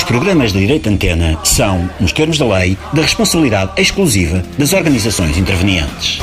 [0.00, 6.20] programas de direito antena são, nos termos da lei, da responsabilidade exclusiva das organizações intervenientes.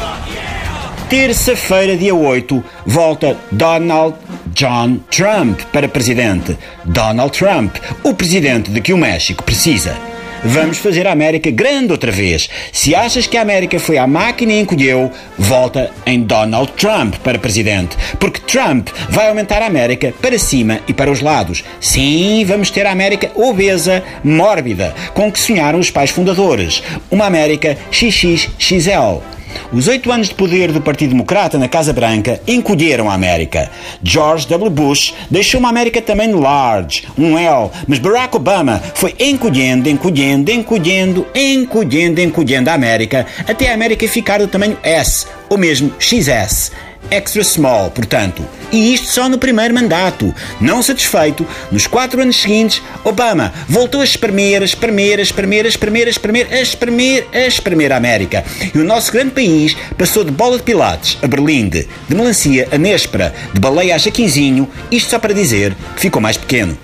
[1.09, 4.15] Terça-feira, dia 8, volta Donald
[4.53, 6.57] John Trump para presidente.
[6.85, 9.95] Donald Trump, o presidente de que o México precisa.
[10.43, 12.49] Vamos fazer a América grande outra vez.
[12.71, 17.37] Se achas que a América foi à máquina e encolheu, volta em Donald Trump para
[17.37, 17.97] presidente.
[18.19, 21.63] Porque Trump vai aumentar a América para cima e para os lados.
[21.81, 26.81] Sim, vamos ter a América obesa, mórbida, com que sonharam os pais fundadores.
[27.11, 29.38] Uma América XXXL.
[29.71, 33.69] Os oito anos de poder do Partido Democrata na Casa Branca encolheram a América.
[34.03, 34.69] George W.
[34.69, 41.27] Bush deixou uma América também large, um L, mas Barack Obama foi encolhendo, encolhendo, encolhendo,
[41.35, 46.71] encolhendo, encolhendo a América até a América ficar do tamanho S, ou mesmo XS
[47.09, 48.45] extra small, portanto.
[48.71, 50.33] E isto só no primeiro mandato.
[50.61, 55.69] Não satisfeito, nos quatro anos seguintes, Obama voltou a espremer, a espremer, a espremer, a
[55.69, 58.43] espremer, a espremer, a espremer, a espremer a América.
[58.73, 62.77] E o nosso grande país passou de bola de pilates a berlinde, de melancia a
[62.77, 66.77] néspera, de baleia a jaquinzinho, isto só para dizer que ficou mais pequeno.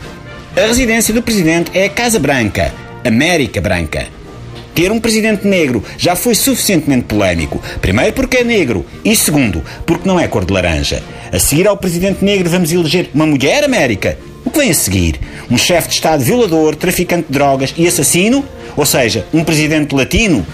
[0.55, 4.07] A residência do presidente é a Casa Branca, América Branca.
[4.75, 7.61] Ter um presidente negro já foi suficientemente polémico.
[7.81, 8.85] Primeiro, porque é negro.
[9.05, 11.01] E segundo, porque não é cor de laranja.
[11.31, 14.17] A seguir ao presidente negro, vamos eleger uma mulher América.
[14.43, 15.17] O que vem a seguir?
[15.49, 18.43] Um chefe de Estado violador, traficante de drogas e assassino?
[18.75, 20.45] Ou seja, um presidente latino?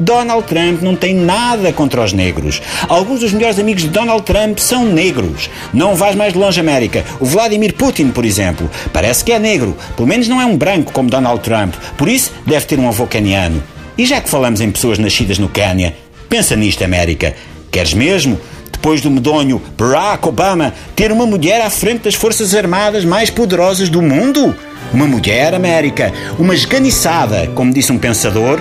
[0.00, 2.62] Donald Trump não tem nada contra os negros.
[2.88, 5.50] Alguns dos melhores amigos de Donald Trump são negros.
[5.74, 7.04] Não vais mais longe, América.
[7.20, 9.76] O Vladimir Putin, por exemplo, parece que é negro.
[9.94, 11.74] Pelo menos não é um branco como Donald Trump.
[11.98, 13.62] Por isso, deve ter um avô caniano.
[13.98, 15.94] E já que falamos em pessoas nascidas no Quênia,
[16.28, 17.34] pensa nisto, América.
[17.70, 18.40] Queres mesmo?
[18.72, 23.90] Depois do medonho Barack Obama ter uma mulher à frente das Forças Armadas mais poderosas
[23.90, 24.56] do mundo?
[24.90, 28.58] Uma mulher, América, uma esganiçada, como disse um pensador,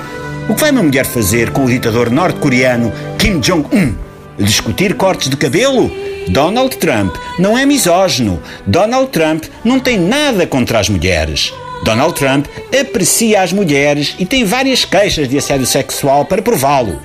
[0.50, 3.94] o que vai uma mulher fazer com o ditador norte-coreano Kim Jong-un?
[4.40, 5.92] Discutir cortes de cabelo?
[6.28, 8.42] Donald Trump não é misógino.
[8.66, 11.54] Donald Trump não tem nada contra as mulheres.
[11.84, 17.00] Donald Trump aprecia as mulheres e tem várias queixas de assédio sexual para prová-lo.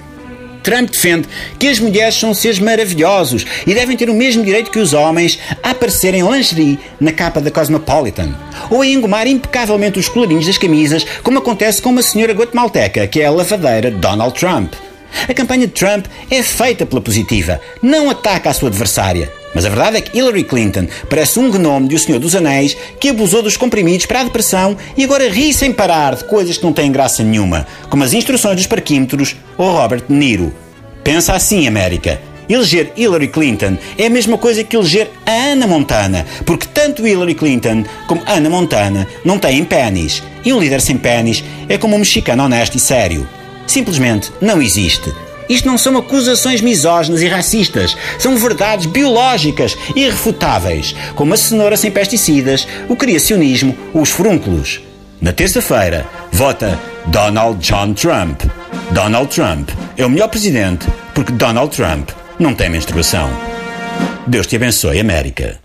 [0.65, 4.79] Trump defende que as mulheres são seres maravilhosos e devem ter o mesmo direito que
[4.79, 8.35] os homens a aparecerem em lingerie na capa da Cosmopolitan,
[8.71, 13.21] ou a engomar impecavelmente os colorinhos das camisas, como acontece com uma senhora guatemalteca, que
[13.21, 14.73] é a lavadeira Donald Trump.
[15.29, 19.31] A campanha de Trump é feita pela positiva, não ataca a sua adversária.
[19.55, 22.77] Mas a verdade é que Hillary Clinton parece um gnome de O Senhor dos Anéis
[22.99, 26.65] que abusou dos comprimidos para a depressão e agora ri sem parar de coisas que
[26.65, 30.53] não têm graça nenhuma, como as instruções dos parquímetros ou Robert De Niro.
[31.05, 32.21] Pensa assim, América.
[32.49, 37.35] Eleger Hillary Clinton é a mesma coisa que eleger a Ana Montana, porque tanto Hillary
[37.35, 40.23] Clinton como Ana Montana não têm pênis.
[40.45, 43.27] E um líder sem pênis é como um mexicano honesto e sério.
[43.67, 45.11] Simplesmente não existe.
[45.49, 51.91] Isto não são acusações misóginas e racistas, são verdades biológicas irrefutáveis, como a cenoura sem
[51.91, 54.81] pesticidas, o criacionismo os furúnculos.
[55.21, 58.43] Na terça-feira, vota Donald John Trump.
[58.91, 63.31] Donald Trump é o melhor presidente porque Donald Trump não tem menstruação.
[64.27, 65.64] Deus te abençoe, América.